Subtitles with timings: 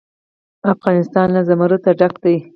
[0.73, 2.35] افغانستان له زمرد ډک دی.